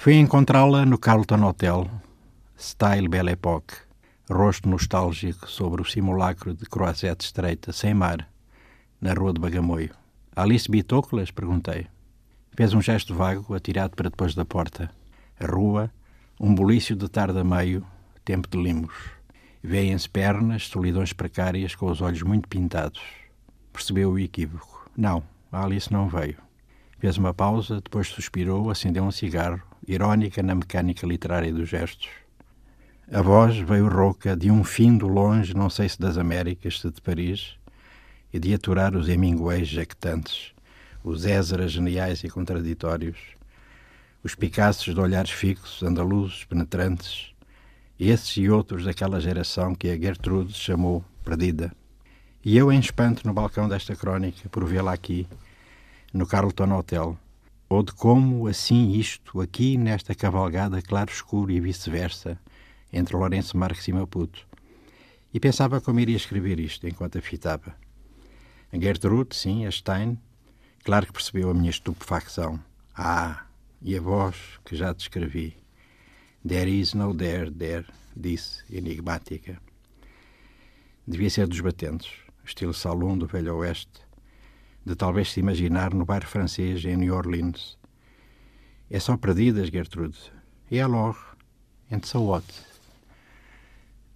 Fui 0.00 0.14
encontrá-la 0.14 0.86
no 0.86 0.96
Carlton 0.96 1.42
Hotel, 1.42 1.90
Style 2.56 3.08
Belle 3.08 3.32
Époque, 3.32 3.74
rosto 4.30 4.68
nostálgico 4.68 5.50
sobre 5.50 5.82
o 5.82 5.84
simulacro 5.84 6.54
de 6.54 6.66
croisette 6.66 7.24
estreita, 7.24 7.72
sem 7.72 7.94
mar, 7.94 8.28
na 9.00 9.12
rua 9.12 9.32
de 9.32 9.40
Bagamoio. 9.40 9.90
Alice 10.36 10.70
Bitoclas? 10.70 11.32
Perguntei. 11.32 11.88
Fez 12.56 12.72
um 12.74 12.80
gesto 12.80 13.12
vago, 13.12 13.52
atirado 13.54 13.96
para 13.96 14.08
depois 14.08 14.36
da 14.36 14.44
porta. 14.44 14.88
A 15.40 15.46
rua, 15.46 15.90
um 16.38 16.54
bulício 16.54 16.94
de 16.94 17.08
tarde 17.08 17.40
a 17.40 17.42
meio, 17.42 17.84
tempo 18.24 18.46
de 18.48 18.56
limos. 18.56 18.94
Veem-se 19.60 20.08
pernas, 20.08 20.68
solidões 20.68 21.12
precárias, 21.12 21.74
com 21.74 21.90
os 21.90 22.00
olhos 22.00 22.22
muito 22.22 22.48
pintados. 22.48 23.02
Percebeu 23.72 24.12
o 24.12 24.18
equívoco. 24.18 24.88
Não, 24.96 25.24
Alice 25.50 25.92
não 25.92 26.08
veio. 26.08 26.36
Fez 27.00 27.18
uma 27.18 27.34
pausa, 27.34 27.80
depois 27.80 28.06
suspirou, 28.06 28.70
acendeu 28.70 29.02
um 29.02 29.10
cigarro, 29.10 29.60
irónica 29.88 30.42
na 30.42 30.54
mecânica 30.54 31.06
literária 31.06 31.52
dos 31.52 31.66
gestos. 31.66 32.10
A 33.10 33.22
voz 33.22 33.56
veio 33.56 33.88
rouca 33.88 34.36
de 34.36 34.50
um 34.50 34.62
fim 34.62 34.98
do 34.98 35.08
longe, 35.08 35.54
não 35.54 35.70
sei 35.70 35.88
se 35.88 35.98
das 35.98 36.18
Américas, 36.18 36.78
se 36.78 36.90
de 36.90 37.00
Paris, 37.00 37.56
e 38.30 38.38
de 38.38 38.52
aturar 38.52 38.94
os 38.94 39.08
Hemingways 39.08 39.66
jactantes, 39.66 40.52
os 41.02 41.24
Ézeras 41.24 41.72
geniais 41.72 42.22
e 42.22 42.28
contraditórios, 42.28 43.16
os 44.22 44.34
Picassos 44.34 44.94
de 44.94 45.00
olhares 45.00 45.30
fixos, 45.30 45.82
andaluzes, 45.82 46.44
penetrantes, 46.44 47.32
esses 47.98 48.36
e 48.36 48.50
outros 48.50 48.84
daquela 48.84 49.18
geração 49.18 49.74
que 49.74 49.88
a 49.88 49.96
Gertrude 49.96 50.52
chamou 50.52 51.02
perdida. 51.24 51.72
E 52.44 52.58
eu 52.58 52.70
em 52.70 52.78
espanto 52.78 53.26
no 53.26 53.32
balcão 53.32 53.66
desta 53.66 53.96
crónica, 53.96 54.50
por 54.50 54.66
vê-la 54.66 54.92
aqui, 54.92 55.26
no 56.12 56.26
Carlton 56.26 56.76
Hotel, 56.76 57.18
ou 57.68 57.82
de 57.82 57.92
como 57.92 58.46
assim 58.46 58.92
isto, 58.92 59.40
aqui 59.40 59.76
nesta 59.76 60.14
cavalgada 60.14 60.80
claro-escuro 60.80 61.50
e 61.52 61.60
vice-versa, 61.60 62.38
entre 62.92 63.14
Lourenço 63.14 63.56
Marques 63.56 63.86
e 63.88 63.92
Maputo. 63.92 64.46
E 65.32 65.38
pensava 65.38 65.80
como 65.80 66.00
iria 66.00 66.16
escrever 66.16 66.58
isto 66.58 66.88
enquanto 66.88 67.18
a 67.18 67.22
fitava. 67.22 67.76
A 68.72 68.78
Gertrude, 68.78 69.36
sim, 69.36 69.66
a 69.66 69.70
Stein, 69.70 70.18
claro 70.82 71.06
que 71.06 71.12
percebeu 71.12 71.50
a 71.50 71.54
minha 71.54 71.70
estupefacção. 71.70 72.58
Ah, 72.96 73.44
e 73.82 73.96
a 73.96 74.00
voz 74.00 74.36
que 74.64 74.74
já 74.74 74.92
descrevi. 74.92 75.56
There 76.46 76.70
is 76.70 76.94
no 76.94 77.14
there, 77.14 77.50
there, 77.50 77.86
disse, 78.16 78.62
enigmática. 78.70 79.60
Devia 81.06 81.28
ser 81.28 81.46
dos 81.46 81.60
batentes, 81.60 82.10
estilo 82.44 82.72
salão 82.72 83.16
do 83.16 83.26
Velho 83.26 83.56
Oeste, 83.56 84.07
de 84.84 84.94
talvez 84.94 85.32
se 85.32 85.40
imaginar 85.40 85.92
no 85.92 86.04
bairro 86.04 86.26
francês 86.26 86.84
em 86.84 86.96
New 86.96 87.14
Orleans. 87.14 87.78
É 88.90 88.98
só 88.98 89.16
perdidas, 89.16 89.68
Gertrude. 89.68 90.18
E 90.70 90.80
alors? 90.80 91.16
And 91.90 92.00
so 92.04 92.20
what? 92.22 92.44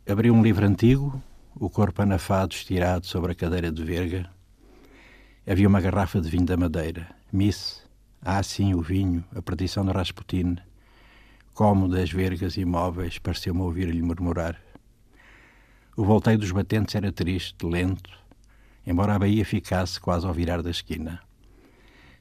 Abri 0.09 0.31
um 0.31 0.43
livro 0.43 0.67
antigo, 0.67 1.23
o 1.55 1.71
corpo 1.71 2.03
anafado 2.03 2.55
estirado 2.55 3.07
sobre 3.07 3.33
a 3.33 3.35
cadeira 3.35 3.71
de 3.71 3.84
verga. 3.84 4.31
Havia 5.47 5.69
uma 5.69 5.81
garrafa 5.81 6.21
de 6.21 6.28
vinho 6.31 6.47
da 6.47 6.56
Madeira. 6.56 7.15
Miss, 7.33 7.83
ah 8.21 8.43
sim, 8.43 8.75
o 8.75 8.81
vinho, 8.81 9.25
a 9.34 9.43
perdição 9.43 9.84
de 9.84 9.93
Rasputin. 9.93 10.56
Como 11.55 11.89
das 11.89 12.11
vergas 12.11 12.56
imóveis, 12.56 13.19
pareceu-me 13.19 13.61
ouvir-lhe 13.61 14.03
murmurar. 14.03 14.61
O 15.97 16.05
volteio 16.05 16.39
dos 16.39 16.51
batentes 16.51 16.95
era 16.95 17.12
triste, 17.12 17.67
lento, 17.67 18.11
embora 18.87 19.15
a 19.15 19.19
baía 19.19 19.44
ficasse 19.44 20.00
quase 20.00 20.26
ao 20.26 20.32
virar 20.32 20.62
da 20.62 20.70
esquina. 20.70 21.20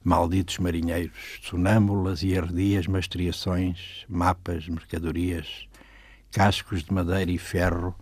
Malditos 0.03 0.57
marinheiros, 0.57 1.39
sonâmbulas 1.43 2.23
e 2.23 2.37
ardias 2.37 2.87
mastreações, 2.87 4.05
mapas, 4.09 4.67
mercadorias, 4.67 5.67
cascos 6.31 6.83
de 6.83 6.93
madeira 6.93 7.31
e 7.31 7.37
ferro 7.37 7.95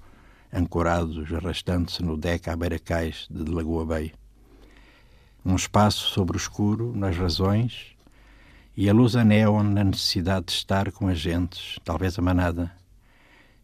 ancorados, 0.51 1.31
arrastando-se 1.33 2.03
no 2.03 2.17
deck 2.17 2.49
à 2.49 2.55
beira-cais 2.55 3.27
de 3.29 3.49
Lagoa 3.51 3.85
Bay. 3.85 4.13
Um 5.45 5.55
espaço 5.55 6.09
sobre 6.09 6.35
o 6.35 6.39
escuro, 6.39 6.93
nas 6.95 7.15
razões, 7.15 7.95
e 8.75 8.89
a 8.89 8.93
luz 8.93 9.15
a 9.15 9.23
neon 9.23 9.63
na 9.63 9.83
necessidade 9.83 10.47
de 10.47 10.51
estar 10.53 10.91
com 10.91 11.07
as 11.07 11.19
gentes, 11.19 11.79
talvez 11.83 12.17
a 12.17 12.21
manada. 12.21 12.71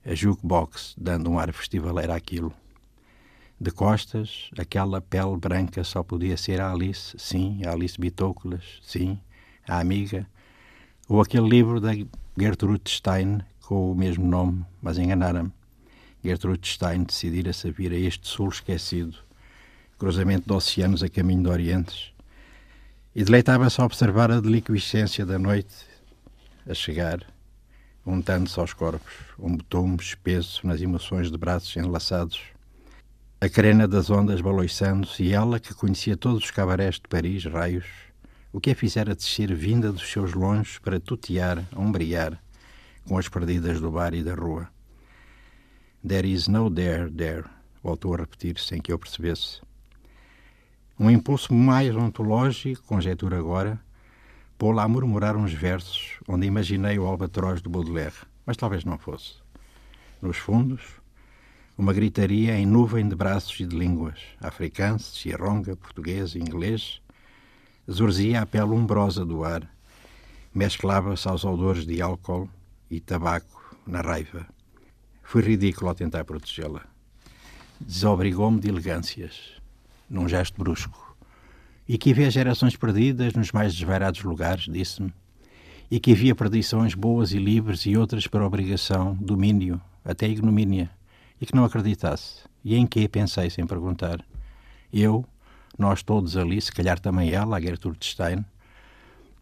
A 0.06 0.14
jukebox 0.14 0.94
dando 0.98 1.32
um 1.32 1.40
ar 1.40 1.52
festivaleiro 1.52 2.14
àquilo. 2.14 2.54
De 3.60 3.72
costas, 3.72 4.50
aquela 4.58 5.00
pele 5.00 5.38
branca 5.38 5.82
só 5.86 6.04
podia 6.04 6.36
ser 6.36 6.60
a 6.60 6.72
Alice, 6.72 7.16
sim, 7.18 7.62
a 7.66 7.72
Alice 7.72 7.98
Bitoucolas, 7.98 8.64
sim, 8.82 9.18
a 9.66 9.80
amiga, 9.80 10.28
ou 11.08 11.22
aquele 11.22 11.48
livro 11.48 11.80
da 11.80 11.92
Gertrude 12.38 12.90
Stein 12.90 13.40
com 13.62 13.92
o 13.92 13.96
mesmo 13.96 14.28
nome, 14.28 14.66
mas 14.82 14.98
enganaram-me. 14.98 15.54
Gertrude 16.22 16.68
Stein 16.68 17.04
decidira-se 17.04 17.70
a 17.70 17.72
vir 17.72 17.94
a 17.94 17.98
este 17.98 18.28
sul 18.28 18.50
esquecido, 18.50 19.16
cruzamento 19.98 20.48
de 20.48 20.54
oceanos 20.54 21.02
a 21.02 21.08
caminho 21.08 21.44
de 21.44 21.50
orientes, 21.50 22.12
e 23.16 23.24
deleitava-se 23.24 23.80
a 23.80 23.86
observar 23.86 24.32
a 24.32 24.42
deliquescência 24.42 25.26
da 25.26 25.40
noite 25.40 25.74
a 26.68 26.74
chegar, 26.74 27.26
untando-se 28.06 28.60
aos 28.60 28.74
corpos, 28.74 29.14
um 29.40 29.56
betume 29.56 29.96
espesso 29.96 30.68
nas 30.68 30.82
emoções 30.82 31.32
de 31.32 31.38
braços 31.38 31.74
enlaçados, 31.78 32.42
a 33.42 33.50
carena 33.50 33.88
das 33.88 34.10
ondas 34.10 34.40
baloiçando-se 34.40 35.24
e 35.24 35.34
ela, 35.34 35.60
que 35.60 35.74
conhecia 35.74 36.16
todos 36.16 36.46
os 36.46 36.52
cabarés 36.52 36.96
de 36.96 37.02
Paris, 37.10 37.44
raios, 37.46 37.86
o 38.52 38.62
que 38.62 38.72
a 38.72 38.76
fizera 38.76 39.14
descer 39.14 39.54
vinda 39.54 39.92
dos 39.92 40.10
seus 40.10 40.34
longes 40.34 40.78
para 40.78 41.00
tutear, 41.00 41.64
ombrear, 41.76 42.42
com 43.06 43.18
as 43.18 43.28
perdidas 43.28 43.82
do 43.82 43.92
bar 43.92 44.14
e 44.14 44.24
da 44.24 44.34
rua. 44.34 44.70
There 46.08 46.32
is 46.32 46.48
no 46.48 46.72
there, 46.72 47.12
there, 47.12 47.44
voltou 47.84 48.14
a 48.14 48.18
repetir 48.18 48.58
sem 48.58 48.82
que 48.82 48.92
eu 48.92 48.98
percebesse. 48.98 49.62
Um 50.98 51.12
impulso 51.12 51.54
mais 51.54 51.94
ontológico, 51.94 52.84
conjectura 52.84 53.38
agora, 53.38 53.80
pô-la 54.58 54.84
a 54.84 54.88
murmurar 54.88 55.36
uns 55.36 55.52
versos 55.52 56.20
onde 56.26 56.48
imaginei 56.48 56.98
o 56.98 57.06
albatroz 57.06 57.62
do 57.62 57.70
Baudelaire, 57.70 58.16
mas 58.46 58.56
talvez 58.56 58.86
não 58.86 58.98
fosse. 58.98 59.34
Nos 60.22 60.38
fundos, 60.38 60.82
uma 61.78 61.94
gritaria 61.94 62.58
em 62.58 62.66
nuvem 62.66 63.08
de 63.08 63.16
braços 63.16 63.60
e 63.60 63.66
de 63.66 63.76
línguas, 63.76 64.20
africano, 64.40 65.00
cironga, 65.00 65.76
português, 65.76 66.36
inglês, 66.36 67.02
zurzia 67.90 68.42
a 68.42 68.46
pele 68.46 68.72
umbrosa 68.72 69.26
do 69.26 69.44
ar, 69.44 69.70
mesclava-se 70.54 71.28
aos 71.28 71.44
odores 71.44 71.86
de 71.86 72.02
álcool 72.02 72.50
e 72.90 73.00
tabaco 73.00 73.76
na 73.86 74.02
raiva. 74.02 74.48
Foi 75.22 75.42
ridículo 75.42 75.90
ao 75.90 75.96
tentar 75.96 76.24
protegê-la. 76.24 76.82
Desobrigou-me 77.80 78.60
de 78.60 78.70
elegâncias 78.70 79.56
num 80.10 80.30
gesto 80.30 80.58
brusco. 80.58 81.16
E 81.88 81.98
que 81.98 82.12
havia 82.12 82.32
gerações 82.32 82.76
perdidas 82.76 83.34
nos 83.34 83.52
mais 83.52 83.76
desvairados 83.76 84.24
lugares, 84.24 84.66
disse-me. 84.72 85.14
E 85.92 86.00
que 86.00 86.14
havia 86.14 86.34
perdições 86.34 86.96
boas 86.96 87.32
e 87.32 87.38
livres 87.38 87.86
e 87.86 87.98
outras 87.98 88.26
por 88.28 88.42
obrigação, 88.42 89.14
domínio, 89.16 89.80
até 90.04 90.28
ignomínia. 90.28 90.90
E 91.40 91.46
que 91.46 91.56
não 91.56 91.66
acreditasse. 91.66 92.44
E 92.64 92.76
em 92.76 92.86
que 92.86 93.08
pensei 93.08 93.50
sem 93.50 93.66
perguntar. 93.66 94.24
Eu, 94.92 95.26
nós 95.78 96.02
todos 96.02 96.38
ali, 96.38 96.62
se 96.62 96.72
calhar 96.72 97.00
também 97.00 97.32
ela, 97.32 97.58
a 97.58 97.62
Gertrude 97.62 98.06
Stein, 98.06 98.46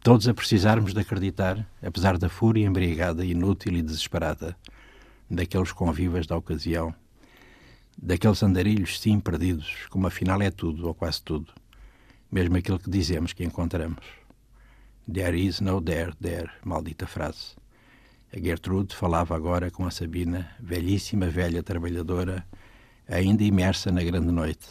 todos 0.02 0.28
a 0.28 0.34
precisarmos 0.34 0.92
de 0.92 1.00
acreditar, 1.00 1.66
apesar 1.82 2.18
da 2.18 2.28
fúria 2.28 2.66
embriagada, 2.66 3.24
inútil 3.24 3.74
e 3.74 3.82
desesperada 3.82 4.56
daqueles 5.30 5.72
convivas 5.72 6.26
da 6.26 6.36
ocasião 6.36 6.94
daqueles 8.00 8.42
andarilhos 8.42 9.00
sim 9.00 9.20
perdidos, 9.20 9.86
como 9.90 10.06
afinal 10.06 10.40
é 10.42 10.50
tudo, 10.50 10.86
ou 10.86 10.94
quase 10.94 11.22
tudo, 11.22 11.52
mesmo 12.30 12.56
aquilo 12.56 12.78
que 12.78 12.90
dizemos 12.90 13.32
que 13.32 13.44
encontramos. 13.44 14.04
There 15.12 15.38
is 15.38 15.60
no 15.60 15.80
there, 15.80 16.12
there, 16.20 16.50
maldita 16.64 17.06
frase. 17.06 17.56
A 18.36 18.40
Gertrude 18.40 18.96
falava 18.96 19.36
agora 19.36 19.70
com 19.70 19.86
a 19.86 19.92
Sabina, 19.92 20.50
velhíssima 20.58 21.28
velha 21.28 21.62
trabalhadora, 21.62 22.44
ainda 23.06 23.44
imersa 23.44 23.92
na 23.92 24.02
grande 24.02 24.32
noite, 24.32 24.66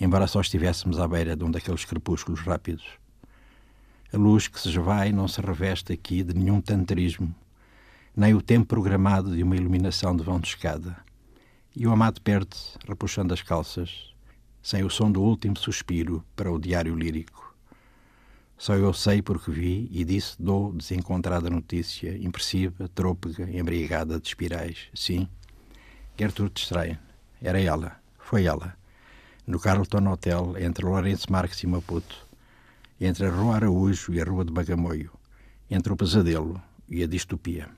embora 0.00 0.26
só 0.26 0.40
estivéssemos 0.40 0.98
à 0.98 1.06
beira 1.06 1.36
de 1.36 1.44
um 1.44 1.50
daqueles 1.50 1.84
crepúsculos 1.84 2.40
rápidos. 2.40 2.86
A 4.10 4.16
luz 4.16 4.48
que 4.48 4.58
se 4.58 4.70
esvai 4.70 5.12
não 5.12 5.28
se 5.28 5.42
reveste 5.42 5.92
aqui 5.92 6.22
de 6.22 6.32
nenhum 6.32 6.58
tantrismo, 6.58 7.34
nem 8.16 8.32
o 8.32 8.40
tempo 8.40 8.64
programado 8.64 9.36
de 9.36 9.42
uma 9.42 9.56
iluminação 9.56 10.16
de 10.16 10.22
vão 10.22 10.40
de 10.40 10.48
escada 10.48 10.96
e 11.76 11.86
o 11.86 11.92
amado 11.92 12.22
perde-se, 12.22 12.78
repuxando 12.88 13.34
as 13.34 13.42
calças, 13.42 14.14
sem 14.62 14.82
o 14.82 14.88
som 14.88 15.12
do 15.12 15.20
último 15.20 15.58
suspiro 15.58 16.24
para 16.34 16.50
o 16.50 16.58
diário 16.58 16.94
lírico. 16.94 17.53
Só 18.56 18.74
eu 18.74 18.92
sei 18.92 19.20
porque 19.20 19.50
vi 19.50 19.88
e 19.92 20.04
disse 20.04 20.40
dou 20.40 20.72
desencontrada 20.72 21.50
notícia, 21.50 22.16
impressiva, 22.16 22.88
trôpega, 22.94 23.50
embriagada 23.50 24.18
de 24.18 24.28
espirais. 24.28 24.88
Sim, 24.94 25.28
Gertrude 26.18 26.60
Strain. 26.60 26.98
Era 27.42 27.60
ela, 27.60 28.00
foi 28.18 28.44
ela. 28.44 28.76
No 29.46 29.58
Carlton 29.60 30.08
Hotel, 30.08 30.54
entre 30.58 30.84
Lourenço 30.84 31.30
Marques 31.30 31.62
e 31.62 31.66
Maputo. 31.66 32.16
Entre 33.00 33.26
a 33.26 33.30
Rua 33.30 33.56
Araújo 33.56 34.14
e 34.14 34.20
a 34.20 34.24
Rua 34.24 34.44
de 34.44 34.52
Bagamoio. 34.52 35.10
Entre 35.70 35.92
o 35.92 35.96
pesadelo, 35.96 36.62
e 36.88 37.02
a 37.02 37.06
distopia. 37.06 37.68